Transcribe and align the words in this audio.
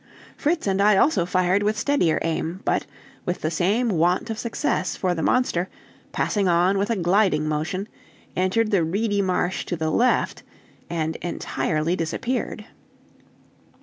Fritz 0.35 0.65
and 0.65 0.81
I 0.81 0.97
also 0.97 1.27
fired 1.27 1.61
with 1.61 1.77
steadier 1.77 2.17
aim, 2.23 2.61
but 2.65 2.87
with 3.23 3.41
the 3.41 3.51
same 3.51 3.87
want 3.89 4.31
of 4.31 4.39
success, 4.39 4.95
for 4.95 5.13
the 5.13 5.21
monster, 5.21 5.69
passing 6.11 6.47
on 6.47 6.79
with 6.79 6.89
a 6.89 6.95
gliding 6.95 7.47
motion, 7.47 7.87
entered 8.35 8.71
the 8.71 8.83
reedy 8.83 9.21
marsh 9.21 9.63
to 9.67 9.75
the 9.75 9.91
left, 9.91 10.41
and 10.89 11.17
entirely 11.17 11.95
disappeared. 11.95 12.65